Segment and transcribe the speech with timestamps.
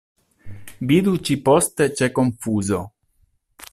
[0.93, 2.85] Vidu ĉi-poste ĉe Konfuzo.